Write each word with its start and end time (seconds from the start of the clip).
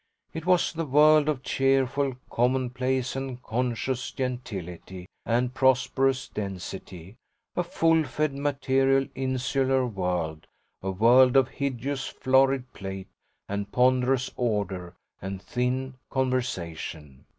It 0.33 0.47
was 0.47 0.73
the 0.73 0.87
world 0.87 1.29
of 1.29 1.43
cheerful 1.43 2.15
commonplace 2.31 3.15
and 3.15 3.39
conscious 3.43 4.09
gentility 4.09 5.05
and 5.27 5.53
prosperous 5.53 6.27
density, 6.27 7.17
a 7.55 7.61
full 7.63 8.03
fed 8.05 8.33
material 8.33 9.05
insular 9.13 9.85
world, 9.85 10.47
a 10.81 10.89
world 10.89 11.35
of 11.37 11.49
hideous 11.49 12.07
florid 12.07 12.73
plate 12.73 13.09
and 13.47 13.71
ponderous 13.71 14.31
order 14.35 14.95
and 15.21 15.39
thin 15.39 15.93
conversation. 16.09 17.25